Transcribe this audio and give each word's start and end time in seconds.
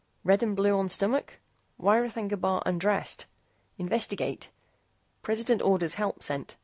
RED 0.23 0.41
AND 0.41 0.55
BLUE 0.55 0.79
ON 0.79 0.89
STOMACH? 0.89 1.37
WHY 1.77 1.99
R'THAGNA 1.99 2.37
BAR 2.37 2.63
UNDRESSED? 2.65 3.27
INVESTIGATE! 3.77 4.49
PRESIDENT 5.21 5.61
ORDERS 5.61 5.93
HELP 5.93 6.23
SENT. 6.23 6.57